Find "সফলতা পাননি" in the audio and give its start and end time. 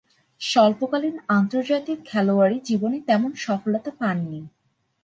3.37-4.41